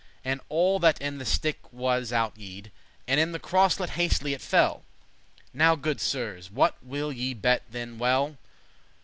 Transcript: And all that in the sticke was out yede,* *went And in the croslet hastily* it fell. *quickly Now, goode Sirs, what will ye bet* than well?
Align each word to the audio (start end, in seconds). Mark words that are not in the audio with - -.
And 0.25 0.41
all 0.49 0.79
that 0.79 0.99
in 0.99 1.19
the 1.19 1.25
sticke 1.25 1.71
was 1.71 2.11
out 2.11 2.35
yede,* 2.35 2.65
*went 2.71 2.73
And 3.07 3.19
in 3.19 3.33
the 3.33 3.39
croslet 3.39 3.89
hastily* 3.91 4.33
it 4.33 4.41
fell. 4.41 4.77
*quickly 4.77 4.85
Now, 5.53 5.75
goode 5.75 6.01
Sirs, 6.01 6.49
what 6.49 6.83
will 6.83 7.11
ye 7.11 7.35
bet* 7.35 7.61
than 7.71 7.99
well? 7.99 8.35